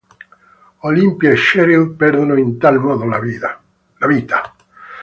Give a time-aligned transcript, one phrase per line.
[0.79, 3.61] Olympia e Cheryl perdono in tal modo la vita.